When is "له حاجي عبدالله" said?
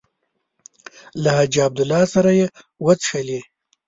1.21-2.01